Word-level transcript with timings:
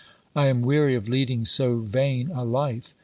I 0.35 0.47
am 0.47 0.63
weary 0.63 0.95
of 0.95 1.07
leading 1.07 1.45
so 1.45 1.77
vain 1.77 2.31
a 2.31 2.43
life. 2.43 2.95